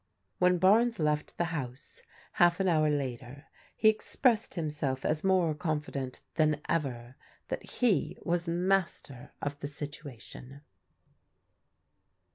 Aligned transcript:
When 0.39 0.57
Barnes 0.57 0.97
left 0.97 1.37
the 1.37 1.43
house, 1.53 2.01
half 2.31 2.59
an 2.59 2.67
hour 2.67 2.89
later, 2.89 3.45
he 3.75 3.87
expressed 3.87 4.55
himself 4.55 5.05
as 5.05 5.23
more 5.23 5.53
confident 5.53 6.21
than 6.37 6.59
ever 6.67 7.17
that 7.49 7.63
he 7.63 8.17
was 8.23 8.47
master 8.47 9.31
of 9.43 9.59
the 9.59 9.67
situation. 9.67 10.61